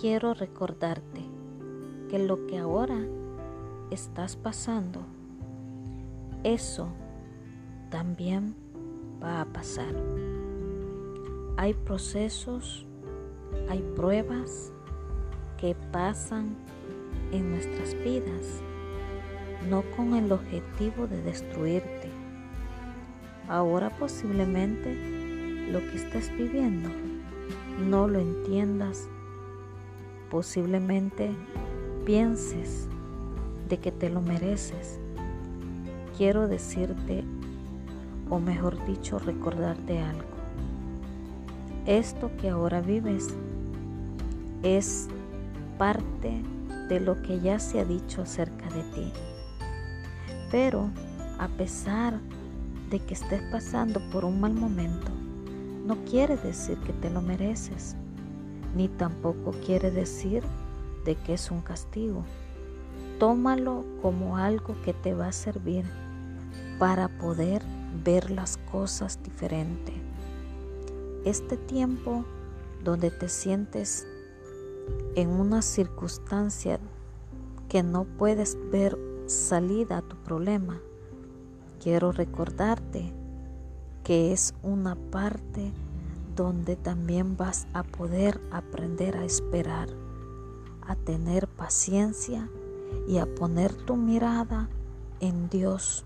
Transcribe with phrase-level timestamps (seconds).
[0.00, 1.22] quiero recordarte
[2.08, 2.98] que lo que ahora
[3.92, 5.06] estás pasando,
[6.42, 6.88] eso
[7.90, 8.56] también
[9.22, 9.94] va a pasar.
[11.56, 12.86] Hay procesos,
[13.68, 14.72] hay pruebas
[15.58, 16.56] que pasan
[17.30, 18.60] en nuestras vidas,
[19.70, 22.10] no con el objetivo de destruirte.
[23.48, 26.90] Ahora posiblemente lo que estés viviendo
[27.88, 29.08] no lo entiendas,
[30.30, 31.30] posiblemente
[32.04, 32.88] pienses
[33.68, 34.98] de que te lo mereces.
[36.16, 37.24] Quiero decirte,
[38.30, 40.36] o mejor dicho, recordarte algo.
[41.86, 43.28] Esto que ahora vives
[44.62, 45.08] es
[45.78, 46.42] parte
[46.88, 49.12] de lo que ya se ha dicho acerca de ti.
[50.50, 50.88] Pero
[51.38, 52.18] a pesar
[52.90, 55.10] de que estés pasando por un mal momento,
[55.86, 57.96] no quiere decir que te lo mereces,
[58.76, 60.42] ni tampoco quiere decir
[61.06, 62.24] de que es un castigo.
[63.18, 65.86] Tómalo como algo que te va a servir
[66.78, 67.62] para poder
[68.04, 69.94] ver las cosas diferente.
[71.24, 72.24] Este tiempo
[72.84, 74.06] donde te sientes
[75.14, 76.78] en una circunstancia
[77.70, 80.78] que no puedes ver salida a tu problema,
[81.82, 83.12] quiero recordarte
[84.04, 85.72] que es una parte
[86.36, 89.88] donde también vas a poder aprender a esperar,
[90.82, 92.48] a tener paciencia
[93.08, 94.68] y a poner tu mirada
[95.18, 96.04] en Dios,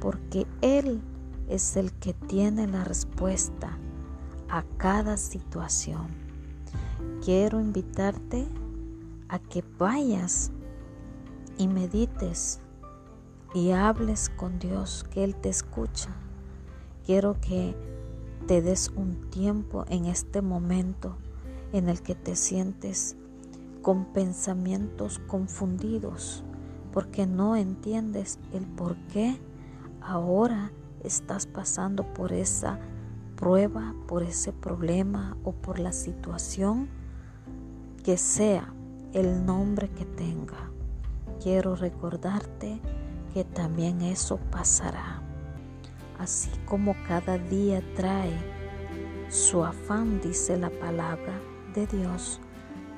[0.00, 1.00] porque Él
[1.48, 3.78] es el que tiene la respuesta
[4.48, 6.26] a cada situación
[7.26, 8.46] quiero invitarte
[9.28, 10.52] a que vayas
[11.58, 12.60] y medites
[13.52, 16.14] y hables con Dios, que Él te escucha.
[17.04, 17.74] Quiero que
[18.46, 21.16] te des un tiempo en este momento
[21.72, 23.16] en el que te sientes
[23.82, 26.44] con pensamientos confundidos,
[26.92, 29.40] porque no entiendes el por qué
[30.00, 30.70] ahora
[31.02, 32.78] estás pasando por esa
[33.34, 36.88] prueba, por ese problema o por la situación
[38.04, 38.72] que sea
[39.12, 40.70] el nombre que tenga.
[41.42, 42.80] Quiero recordarte
[43.34, 45.25] que también eso pasará.
[46.18, 48.32] Así como cada día trae
[49.28, 51.40] su afán, dice la palabra
[51.74, 52.40] de Dios,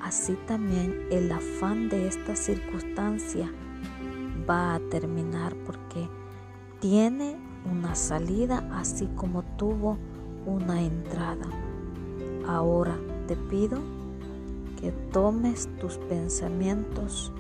[0.01, 3.51] así también el afán de esta circunstancia
[4.49, 6.09] va a terminar porque
[6.81, 7.37] tiene
[7.71, 9.99] una salida así como tuvo
[10.47, 11.47] una entrada.
[12.47, 12.97] Ahora
[13.27, 13.79] te pido
[14.81, 17.33] que tomes tus pensamientos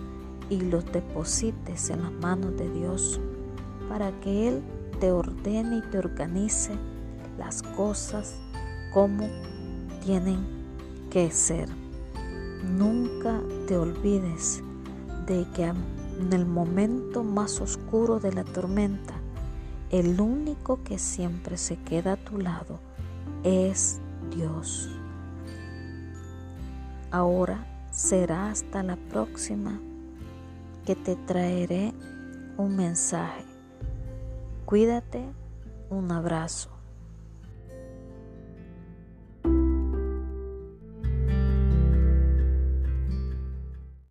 [0.50, 3.21] y los deposites en las manos de Dios
[3.88, 4.62] para que Él
[5.00, 6.72] te ordene y te organice
[7.38, 8.34] las cosas
[8.92, 9.28] como
[10.04, 10.47] tienen
[11.10, 11.69] que ser.
[12.64, 14.62] Nunca te olvides
[15.26, 19.14] de que en el momento más oscuro de la tormenta,
[19.91, 22.81] el único que siempre se queda a tu lado
[23.44, 24.00] es
[24.34, 24.91] Dios.
[27.10, 29.81] Ahora será hasta la próxima
[30.84, 31.94] que te traeré
[32.56, 33.47] un mensaje.
[34.69, 35.25] Cuídate,
[35.89, 36.78] un abrazo.